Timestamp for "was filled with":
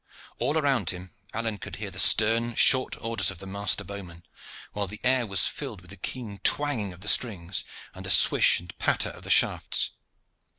5.27-5.91